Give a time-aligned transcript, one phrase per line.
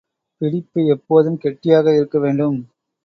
[0.41, 2.57] பிடிப்பு எப்போதும் கெட்டியாக இருக்க வேண்டும்.